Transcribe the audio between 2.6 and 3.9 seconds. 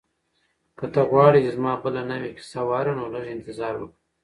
واورې نو لږ انتظار